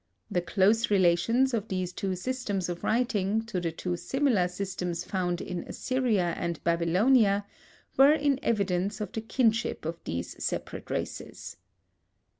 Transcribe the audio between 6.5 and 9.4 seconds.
Babylonia, were in evidence of the